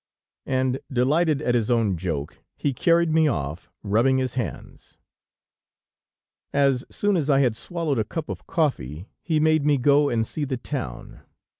[0.47, 4.97] And delighted at his own joke, he carried me off, rubbing his hands.
[6.51, 10.25] As soon as I had swallowed a cup of coffee, he made me go and
[10.25, 11.21] see the town.